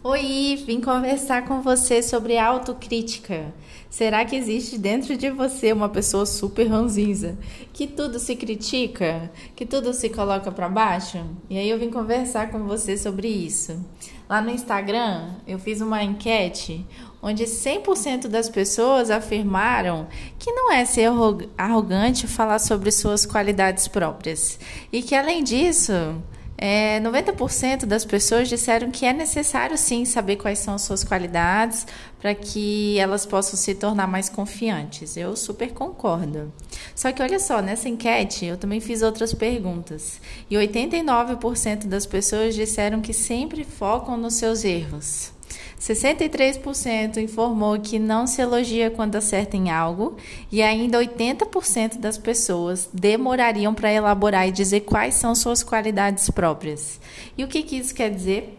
Oi, 0.00 0.62
vim 0.64 0.80
conversar 0.80 1.44
com 1.44 1.60
você 1.60 2.00
sobre 2.04 2.38
autocrítica. 2.38 3.52
Será 3.90 4.24
que 4.24 4.36
existe 4.36 4.78
dentro 4.78 5.16
de 5.16 5.28
você 5.28 5.72
uma 5.72 5.88
pessoa 5.88 6.24
super 6.24 6.68
ranzinza, 6.68 7.36
que 7.72 7.84
tudo 7.84 8.20
se 8.20 8.36
critica, 8.36 9.28
que 9.56 9.66
tudo 9.66 9.92
se 9.92 10.08
coloca 10.08 10.52
para 10.52 10.68
baixo? 10.68 11.18
E 11.50 11.58
aí 11.58 11.68
eu 11.68 11.80
vim 11.80 11.90
conversar 11.90 12.52
com 12.52 12.60
você 12.60 12.96
sobre 12.96 13.26
isso. 13.26 13.84
Lá 14.28 14.40
no 14.40 14.50
Instagram, 14.50 15.34
eu 15.48 15.58
fiz 15.58 15.80
uma 15.80 16.00
enquete 16.00 16.86
onde 17.20 17.42
100% 17.42 18.28
das 18.28 18.48
pessoas 18.48 19.10
afirmaram 19.10 20.06
que 20.38 20.52
não 20.52 20.72
é 20.72 20.84
ser 20.84 21.10
arrogante 21.56 22.28
falar 22.28 22.60
sobre 22.60 22.92
suas 22.92 23.26
qualidades 23.26 23.88
próprias 23.88 24.60
e 24.92 25.02
que 25.02 25.16
além 25.16 25.42
disso, 25.42 25.92
é, 26.60 27.00
90% 27.00 27.86
das 27.86 28.04
pessoas 28.04 28.48
disseram 28.48 28.90
que 28.90 29.06
é 29.06 29.12
necessário 29.12 29.78
sim 29.78 30.04
saber 30.04 30.34
quais 30.34 30.58
são 30.58 30.74
as 30.74 30.82
suas 30.82 31.04
qualidades 31.04 31.86
para 32.20 32.34
que 32.34 32.98
elas 32.98 33.24
possam 33.24 33.56
se 33.56 33.76
tornar 33.76 34.08
mais 34.08 34.28
confiantes. 34.28 35.16
Eu 35.16 35.36
super 35.36 35.72
concordo. 35.72 36.52
Só 36.96 37.12
que 37.12 37.22
olha 37.22 37.38
só, 37.38 37.62
nessa 37.62 37.88
enquete 37.88 38.44
eu 38.44 38.56
também 38.56 38.80
fiz 38.80 39.02
outras 39.02 39.32
perguntas 39.32 40.20
e 40.50 40.56
89% 40.56 41.86
das 41.86 42.06
pessoas 42.06 42.56
disseram 42.56 43.00
que 43.00 43.12
sempre 43.12 43.62
focam 43.62 44.16
nos 44.16 44.34
seus 44.34 44.64
erros. 44.64 45.37
63% 45.80 47.18
informou 47.18 47.78
que 47.78 47.98
não 47.98 48.26
se 48.26 48.40
elogia 48.40 48.90
quando 48.90 49.16
acerta 49.16 49.56
em 49.56 49.70
algo 49.70 50.16
e 50.50 50.62
ainda 50.62 50.98
80% 50.98 51.98
das 51.98 52.18
pessoas 52.18 52.88
demorariam 52.92 53.74
para 53.74 53.92
elaborar 53.92 54.48
e 54.48 54.52
dizer 54.52 54.80
quais 54.80 55.14
são 55.14 55.34
suas 55.34 55.62
qualidades 55.62 56.28
próprias. 56.30 57.00
E 57.36 57.44
o 57.44 57.48
que, 57.48 57.62
que 57.62 57.76
isso 57.76 57.94
quer 57.94 58.10
dizer? 58.10 58.58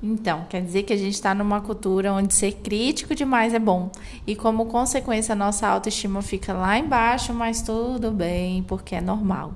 Então, 0.00 0.46
quer 0.48 0.62
dizer 0.62 0.84
que 0.84 0.92
a 0.92 0.96
gente 0.96 1.14
está 1.14 1.34
numa 1.34 1.60
cultura 1.60 2.12
onde 2.12 2.32
ser 2.32 2.52
crítico 2.52 3.16
demais 3.16 3.52
é 3.52 3.58
bom. 3.58 3.90
E 4.26 4.36
como 4.36 4.66
consequência, 4.66 5.32
a 5.32 5.36
nossa 5.36 5.66
autoestima 5.66 6.22
fica 6.22 6.52
lá 6.52 6.78
embaixo, 6.78 7.34
mas 7.34 7.62
tudo 7.62 8.12
bem, 8.12 8.62
porque 8.62 8.94
é 8.94 9.00
normal. 9.00 9.54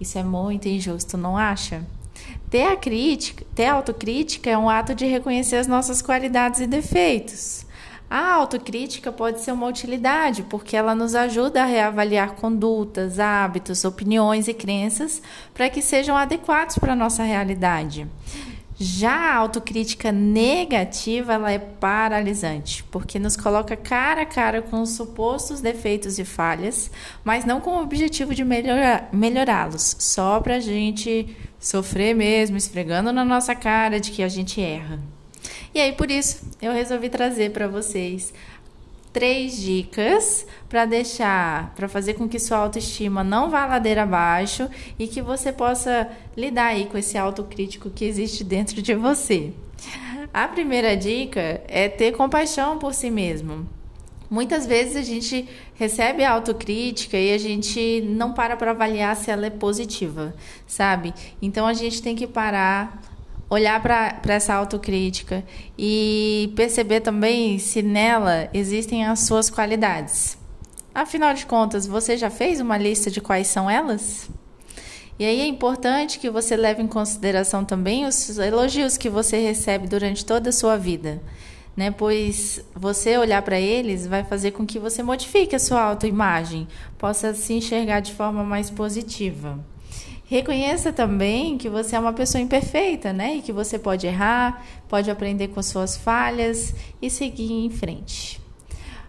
Isso 0.00 0.18
é 0.18 0.22
muito 0.22 0.68
injusto, 0.68 1.18
não 1.18 1.36
acha? 1.36 1.84
Ter 2.50 2.64
a 2.64 2.76
crítica, 2.76 3.44
ter 3.54 3.66
a 3.66 3.74
autocrítica 3.74 4.50
é 4.50 4.58
um 4.58 4.68
ato 4.68 4.94
de 4.94 5.06
reconhecer 5.06 5.56
as 5.56 5.66
nossas 5.66 6.02
qualidades 6.02 6.60
e 6.60 6.66
defeitos. 6.66 7.64
A 8.10 8.34
autocrítica 8.34 9.10
pode 9.10 9.40
ser 9.40 9.52
uma 9.52 9.66
utilidade, 9.66 10.42
porque 10.42 10.76
ela 10.76 10.94
nos 10.94 11.14
ajuda 11.14 11.62
a 11.62 11.66
reavaliar 11.66 12.32
condutas, 12.32 13.18
hábitos, 13.18 13.86
opiniões 13.86 14.48
e 14.48 14.52
crenças 14.52 15.22
para 15.54 15.70
que 15.70 15.80
sejam 15.80 16.14
adequados 16.14 16.76
para 16.76 16.92
a 16.92 16.96
nossa 16.96 17.22
realidade. 17.22 18.06
Já 18.84 19.14
a 19.14 19.36
autocrítica 19.36 20.10
negativa, 20.10 21.34
ela 21.34 21.52
é 21.52 21.58
paralisante, 21.60 22.82
porque 22.90 23.16
nos 23.16 23.36
coloca 23.36 23.76
cara 23.76 24.22
a 24.22 24.26
cara 24.26 24.60
com 24.60 24.82
os 24.82 24.90
supostos 24.90 25.60
defeitos 25.60 26.18
e 26.18 26.24
falhas, 26.24 26.90
mas 27.22 27.44
não 27.44 27.60
com 27.60 27.76
o 27.76 27.80
objetivo 27.80 28.34
de 28.34 28.44
melhorá-los, 28.44 29.94
só 30.00 30.40
para 30.40 30.56
a 30.56 30.60
gente 30.60 31.28
sofrer 31.60 32.12
mesmo, 32.12 32.56
esfregando 32.56 33.12
na 33.12 33.24
nossa 33.24 33.54
cara 33.54 34.00
de 34.00 34.10
que 34.10 34.20
a 34.20 34.28
gente 34.28 34.60
erra. 34.60 34.98
E 35.72 35.78
aí, 35.78 35.92
por 35.92 36.10
isso, 36.10 36.50
eu 36.60 36.72
resolvi 36.72 37.08
trazer 37.08 37.52
para 37.52 37.68
vocês 37.68 38.34
três 39.12 39.60
dicas 39.60 40.46
para 40.68 40.84
deixar, 40.84 41.74
para 41.74 41.88
fazer 41.88 42.14
com 42.14 42.28
que 42.28 42.38
sua 42.38 42.58
autoestima 42.58 43.22
não 43.22 43.50
vá 43.50 43.66
ladeira 43.66 44.04
abaixo 44.04 44.68
e 44.98 45.06
que 45.06 45.20
você 45.20 45.52
possa 45.52 46.10
lidar 46.36 46.68
aí 46.68 46.86
com 46.86 46.96
esse 46.96 47.18
autocrítico 47.18 47.90
que 47.90 48.04
existe 48.04 48.42
dentro 48.42 48.80
de 48.80 48.94
você. 48.94 49.52
A 50.32 50.48
primeira 50.48 50.96
dica 50.96 51.62
é 51.68 51.88
ter 51.88 52.12
compaixão 52.12 52.78
por 52.78 52.94
si 52.94 53.10
mesmo. 53.10 53.68
Muitas 54.30 54.64
vezes 54.66 54.96
a 54.96 55.02
gente 55.02 55.46
recebe 55.74 56.24
a 56.24 56.30
autocrítica 56.30 57.18
e 57.18 57.34
a 57.34 57.38
gente 57.38 58.00
não 58.00 58.32
para 58.32 58.56
para 58.56 58.70
avaliar 58.70 59.14
se 59.14 59.30
ela 59.30 59.44
é 59.44 59.50
positiva, 59.50 60.34
sabe? 60.66 61.12
Então 61.42 61.66
a 61.66 61.74
gente 61.74 62.00
tem 62.00 62.16
que 62.16 62.26
parar 62.26 63.02
olhar 63.52 63.82
para 63.82 64.32
essa 64.32 64.54
autocrítica 64.54 65.44
e 65.76 66.50
perceber 66.56 67.00
também 67.00 67.58
se 67.58 67.82
nela 67.82 68.48
existem 68.54 69.04
as 69.04 69.20
suas 69.20 69.50
qualidades. 69.50 70.38
Afinal 70.94 71.34
de 71.34 71.44
contas, 71.44 71.86
você 71.86 72.16
já 72.16 72.30
fez 72.30 72.60
uma 72.60 72.78
lista 72.78 73.10
de 73.10 73.20
quais 73.20 73.48
são 73.48 73.68
elas? 73.68 74.30
E 75.18 75.24
aí 75.26 75.42
é 75.42 75.46
importante 75.46 76.18
que 76.18 76.30
você 76.30 76.56
leve 76.56 76.82
em 76.82 76.88
consideração 76.88 77.62
também 77.62 78.06
os 78.06 78.38
elogios 78.38 78.96
que 78.96 79.10
você 79.10 79.38
recebe 79.38 79.86
durante 79.86 80.24
toda 80.24 80.48
a 80.48 80.52
sua 80.52 80.78
vida, 80.78 81.22
né? 81.76 81.90
Pois 81.90 82.64
você 82.74 83.18
olhar 83.18 83.42
para 83.42 83.60
eles 83.60 84.06
vai 84.06 84.24
fazer 84.24 84.52
com 84.52 84.64
que 84.64 84.78
você 84.78 85.02
modifique 85.02 85.54
a 85.54 85.58
sua 85.58 85.82
autoimagem, 85.82 86.66
possa 86.96 87.34
se 87.34 87.52
enxergar 87.52 88.00
de 88.00 88.14
forma 88.14 88.42
mais 88.42 88.70
positiva. 88.70 89.62
Reconheça 90.32 90.90
também 90.90 91.58
que 91.58 91.68
você 91.68 91.94
é 91.94 91.98
uma 91.98 92.14
pessoa 92.14 92.40
imperfeita, 92.40 93.12
né? 93.12 93.34
E 93.34 93.42
que 93.42 93.52
você 93.52 93.78
pode 93.78 94.06
errar, 94.06 94.64
pode 94.88 95.10
aprender 95.10 95.48
com 95.48 95.62
suas 95.62 95.94
falhas 95.94 96.74
e 97.02 97.10
seguir 97.10 97.52
em 97.52 97.68
frente. 97.68 98.40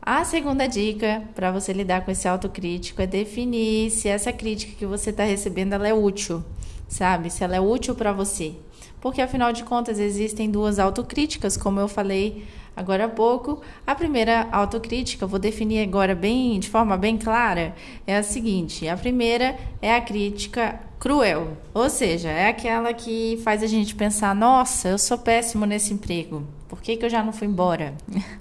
A 0.00 0.24
segunda 0.24 0.66
dica 0.66 1.22
para 1.34 1.52
você 1.52 1.74
lidar 1.74 2.06
com 2.06 2.10
esse 2.10 2.26
autocrítico 2.26 3.02
é 3.02 3.06
definir 3.06 3.90
se 3.90 4.08
essa 4.08 4.32
crítica 4.32 4.72
que 4.78 4.86
você 4.86 5.10
está 5.10 5.22
recebendo 5.22 5.74
ela 5.74 5.86
é 5.86 5.92
útil, 5.92 6.42
sabe? 6.88 7.28
Se 7.28 7.44
ela 7.44 7.54
é 7.54 7.60
útil 7.60 7.94
para 7.94 8.14
você. 8.14 8.54
Porque 9.00 9.22
afinal 9.22 9.52
de 9.52 9.64
contas 9.64 9.98
existem 9.98 10.50
duas 10.50 10.78
autocríticas, 10.78 11.56
como 11.56 11.80
eu 11.80 11.88
falei 11.88 12.44
agora 12.76 13.06
há 13.06 13.08
pouco. 13.08 13.60
A 13.86 13.94
primeira 13.94 14.48
autocrítica, 14.52 15.26
vou 15.26 15.38
definir 15.38 15.82
agora 15.82 16.14
bem 16.14 16.58
de 16.58 16.68
forma 16.68 16.96
bem 16.96 17.16
clara, 17.16 17.74
é 18.06 18.16
a 18.16 18.22
seguinte: 18.22 18.88
a 18.88 18.96
primeira 18.96 19.58
é 19.80 19.94
a 19.94 20.00
crítica 20.00 20.80
cruel, 20.98 21.56
ou 21.72 21.88
seja, 21.88 22.28
é 22.28 22.48
aquela 22.48 22.92
que 22.92 23.40
faz 23.42 23.62
a 23.62 23.66
gente 23.66 23.94
pensar: 23.94 24.34
nossa, 24.34 24.88
eu 24.88 24.98
sou 24.98 25.18
péssimo 25.18 25.64
nesse 25.64 25.94
emprego, 25.94 26.44
por 26.68 26.80
que, 26.80 26.96
que 26.96 27.04
eu 27.04 27.10
já 27.10 27.22
não 27.22 27.32
fui 27.32 27.46
embora? 27.46 27.94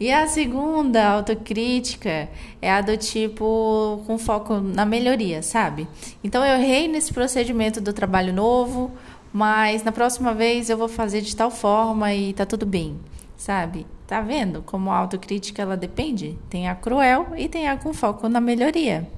E 0.00 0.10
a 0.10 0.26
segunda 0.26 1.06
autocrítica 1.06 2.30
é 2.62 2.72
a 2.72 2.80
do 2.80 2.96
tipo 2.96 4.02
com 4.06 4.16
foco 4.16 4.54
na 4.54 4.86
melhoria, 4.86 5.42
sabe? 5.42 5.86
Então 6.24 6.42
eu 6.42 6.58
errei 6.58 6.88
nesse 6.88 7.12
procedimento 7.12 7.82
do 7.82 7.92
trabalho 7.92 8.32
novo, 8.32 8.90
mas 9.32 9.82
na 9.82 9.92
próxima 9.92 10.34
vez 10.34 10.70
eu 10.70 10.76
vou 10.76 10.88
fazer 10.88 11.20
de 11.20 11.34
tal 11.34 11.50
forma 11.50 12.12
e 12.14 12.32
tá 12.32 12.46
tudo 12.46 12.66
bem 12.66 12.98
sabe? 13.40 13.86
Tá 14.06 14.20
vendo 14.20 14.62
como 14.62 14.90
a 14.90 14.96
autocrítica 14.96 15.62
ela 15.62 15.76
depende? 15.76 16.38
Tem 16.50 16.68
a 16.68 16.74
cruel 16.74 17.28
e 17.38 17.48
tem 17.48 17.68
a 17.68 17.76
com 17.76 17.94
foco 17.94 18.28
na 18.28 18.38
melhoria. 18.38 19.08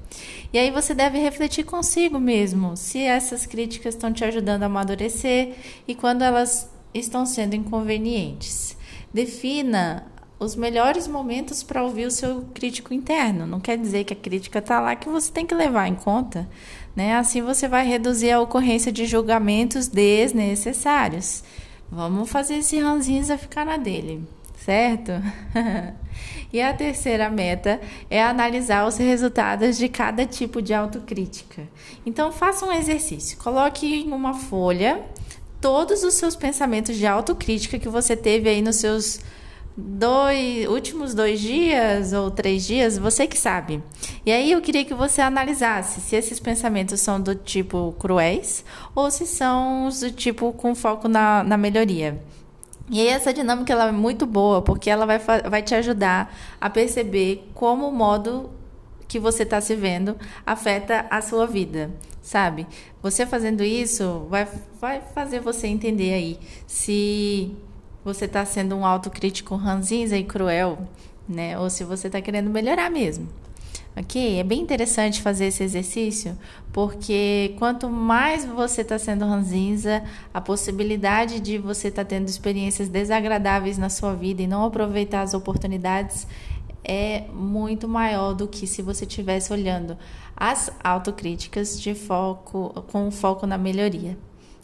E 0.53 0.57
aí 0.57 0.71
você 0.71 0.93
deve 0.93 1.19
refletir 1.19 1.65
consigo 1.65 2.19
mesmo 2.19 2.77
se 2.77 2.99
essas 3.01 3.45
críticas 3.45 3.95
estão 3.95 4.13
te 4.13 4.23
ajudando 4.23 4.63
a 4.63 4.67
amadurecer 4.67 5.55
e 5.85 5.93
quando 5.93 6.21
elas 6.21 6.71
estão 6.93 7.25
sendo 7.25 7.53
inconvenientes. 7.53 8.77
Defina 9.13 10.05
os 10.39 10.55
melhores 10.55 11.07
momentos 11.07 11.63
para 11.63 11.83
ouvir 11.83 12.05
o 12.05 12.11
seu 12.11 12.45
crítico 12.53 12.93
interno. 12.93 13.45
Não 13.45 13.59
quer 13.59 13.77
dizer 13.77 14.03
que 14.03 14.13
a 14.13 14.17
crítica 14.17 14.59
está 14.59 14.79
lá 14.79 14.95
que 14.95 15.09
você 15.09 15.31
tem 15.31 15.45
que 15.45 15.55
levar 15.55 15.87
em 15.87 15.95
conta. 15.95 16.47
Né? 16.95 17.15
Assim 17.15 17.41
você 17.41 17.67
vai 17.67 17.85
reduzir 17.85 18.31
a 18.31 18.41
ocorrência 18.41 18.91
de 18.91 19.05
julgamentos 19.05 19.87
desnecessários. 19.87 21.43
Vamos 21.91 22.29
fazer 22.29 22.55
esse 22.55 22.79
ranzinza 22.79 23.37
ficar 23.37 23.65
na 23.65 23.77
dele, 23.77 24.27
certo? 24.57 25.11
e 26.51 26.59
a 26.59 26.73
terceira 26.73 27.29
meta 27.29 27.79
é 28.09 28.21
analisar 28.21 28.87
os 28.87 28.97
resultados 28.97 29.77
de 29.77 29.87
cada 29.87 30.25
tipo 30.25 30.61
de 30.61 30.73
autocrítica. 30.73 31.67
Então, 32.05 32.31
faça 32.31 32.65
um 32.65 32.71
exercício. 32.71 33.37
Coloque 33.37 33.85
em 33.85 34.11
uma 34.11 34.33
folha 34.33 35.03
todos 35.61 36.03
os 36.03 36.15
seus 36.15 36.35
pensamentos 36.35 36.97
de 36.97 37.05
autocrítica 37.05 37.79
que 37.79 37.87
você 37.87 38.17
teve 38.17 38.49
aí 38.49 38.61
nos 38.61 38.77
seus 38.77 39.21
dois 39.75 40.67
últimos 40.67 41.13
dois 41.13 41.39
dias 41.39 42.13
ou 42.13 42.29
três 42.29 42.65
dias, 42.65 42.97
você 42.97 43.27
que 43.27 43.37
sabe. 43.37 43.83
E 44.25 44.31
aí 44.31 44.51
eu 44.51 44.61
queria 44.61 44.85
que 44.85 44.93
você 44.93 45.21
analisasse 45.21 45.99
se 46.01 46.15
esses 46.15 46.39
pensamentos 46.39 47.01
são 47.01 47.19
do 47.19 47.35
tipo 47.35 47.95
cruéis 47.99 48.63
ou 48.95 49.09
se 49.09 49.25
são 49.25 49.89
do 49.89 50.11
tipo 50.11 50.53
com 50.53 50.75
foco 50.75 51.07
na, 51.07 51.43
na 51.43 51.57
melhoria. 51.57 52.21
E 52.89 52.99
aí 52.99 53.07
essa 53.07 53.33
dinâmica 53.33 53.73
ela 53.73 53.87
é 53.87 53.91
muito 53.91 54.25
boa 54.25 54.61
porque 54.61 54.89
ela 54.89 55.05
vai, 55.05 55.19
vai 55.19 55.61
te 55.61 55.73
ajudar 55.73 56.35
a 56.59 56.69
perceber 56.69 57.49
como 57.53 57.87
o 57.87 57.91
modo 57.91 58.49
que 59.07 59.19
você 59.19 59.43
está 59.43 59.61
se 59.61 59.75
vendo 59.75 60.17
afeta 60.45 61.05
a 61.09 61.21
sua 61.21 61.45
vida, 61.45 61.91
sabe? 62.21 62.67
Você 63.01 63.25
fazendo 63.25 63.63
isso 63.63 64.25
vai, 64.29 64.47
vai 64.81 65.01
fazer 65.13 65.39
você 65.39 65.67
entender 65.67 66.13
aí 66.13 66.39
se 66.67 67.55
você 68.03 68.25
está 68.25 68.45
sendo 68.45 68.75
um 68.75 68.85
autocrítico 68.85 69.55
ranzinza 69.55 70.17
e 70.17 70.23
cruel, 70.23 70.79
né? 71.27 71.57
Ou 71.57 71.69
se 71.69 71.83
você 71.83 72.07
está 72.07 72.21
querendo 72.21 72.49
melhorar 72.49 72.89
mesmo. 72.89 73.27
ok? 73.95 74.39
É 74.39 74.43
bem 74.43 74.61
interessante 74.61 75.21
fazer 75.21 75.45
esse 75.45 75.63
exercício, 75.63 76.37
porque 76.71 77.55
quanto 77.57 77.89
mais 77.89 78.45
você 78.45 78.81
está 78.81 78.99
sendo 78.99 79.25
ranzinza, 79.25 80.03
a 80.33 80.41
possibilidade 80.41 81.39
de 81.39 81.57
você 81.57 81.87
estar 81.87 82.03
tá 82.03 82.09
tendo 82.09 82.27
experiências 82.27 82.89
desagradáveis 82.89 83.77
na 83.77 83.89
sua 83.89 84.13
vida 84.13 84.41
e 84.41 84.47
não 84.47 84.65
aproveitar 84.65 85.21
as 85.21 85.33
oportunidades 85.33 86.27
é 86.83 87.21
muito 87.33 87.87
maior 87.87 88.33
do 88.33 88.45
que 88.45 88.67
se 88.67 88.81
você 88.81 89.05
estivesse 89.05 89.53
olhando 89.53 89.97
as 90.35 90.69
autocríticas 90.83 91.79
de 91.79 91.95
foco 91.95 92.83
com 92.91 93.09
foco 93.09 93.47
na 93.47 93.57
melhoria 93.57 94.17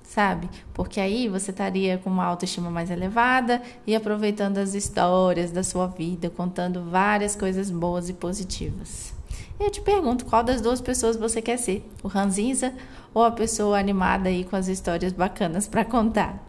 sabe? 0.10 0.50
Porque 0.74 1.00
aí 1.00 1.28
você 1.28 1.52
estaria 1.52 2.00
com 2.00 2.10
uma 2.10 2.26
autoestima 2.26 2.72
mais 2.72 2.90
elevada 2.90 3.62
e 3.86 3.96
aproveitando 3.96 4.58
as 4.58 4.74
histórias 4.74 5.52
da 5.52 5.64
sua 5.64 5.86
vida, 5.86 6.32
contando 6.32 6.84
várias 6.90 7.36
coisas 7.36 7.70
boas 7.70 8.10
e 8.10 8.14
positivas. 8.14 9.14
Eu 9.60 9.70
te 9.70 9.82
pergunto, 9.82 10.26
qual 10.26 10.44
das 10.44 10.62
duas 10.62 10.82
pessoas 10.82 11.16
você 11.16 11.44
quer 11.44 11.58
ser? 11.58 11.88
O 12.02 12.08
ranzinza 12.08 12.74
ou 13.14 13.24
a 13.24 13.30
pessoa 13.30 13.78
animada 13.78 14.30
aí 14.30 14.44
com 14.44 14.56
as 14.56 14.68
histórias 14.68 15.14
bacanas 15.14 15.68
para 15.68 15.86
contar? 15.86 16.44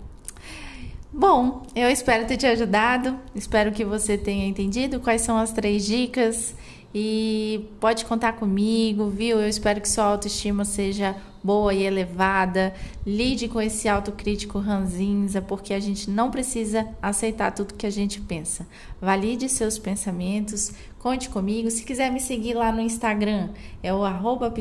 Bom, 1.12 1.62
eu 1.74 1.90
espero 1.90 2.26
ter 2.26 2.38
te 2.38 2.46
ajudado, 2.46 3.18
espero 3.34 3.72
que 3.72 3.84
você 3.84 4.16
tenha 4.16 4.46
entendido 4.46 5.00
quais 5.00 5.20
são 5.20 5.36
as 5.36 5.52
três 5.52 5.84
dicas 5.84 6.54
e 6.94 7.68
pode 7.78 8.04
contar 8.04 8.32
comigo, 8.32 9.08
viu? 9.08 9.40
Eu 9.40 9.48
espero 9.48 9.80
que 9.80 9.88
sua 9.88 10.04
autoestima 10.04 10.64
seja 10.64 11.16
boa 11.42 11.72
e 11.72 11.84
elevada. 11.84 12.74
Lide 13.06 13.48
com 13.48 13.60
esse 13.60 13.88
autocrítico 13.88 14.58
ranzinza, 14.58 15.40
porque 15.40 15.72
a 15.72 15.80
gente 15.80 16.10
não 16.10 16.30
precisa 16.30 16.88
aceitar 17.00 17.52
tudo 17.52 17.74
que 17.74 17.86
a 17.86 17.90
gente 17.90 18.20
pensa. 18.20 18.66
Valide 19.00 19.48
seus 19.48 19.78
pensamentos, 19.78 20.72
conte 20.98 21.28
comigo. 21.28 21.70
Se 21.70 21.84
quiser 21.84 22.10
me 22.10 22.20
seguir 22.20 22.54
lá 22.54 22.72
no 22.72 22.80
Instagram, 22.80 23.50
é 23.82 23.94
o 23.94 24.04
arroba. 24.04 24.52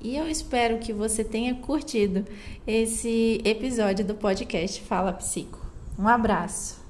E 0.00 0.16
eu 0.16 0.28
espero 0.28 0.78
que 0.78 0.92
você 0.92 1.24
tenha 1.24 1.54
curtido 1.56 2.24
esse 2.66 3.40
episódio 3.44 4.04
do 4.04 4.14
podcast 4.14 4.80
Fala 4.82 5.12
Psico. 5.12 5.66
Um 5.98 6.06
abraço! 6.06 6.85